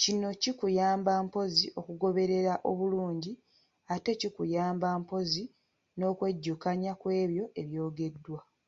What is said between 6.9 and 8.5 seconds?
ku ebyo ebyogeddwa.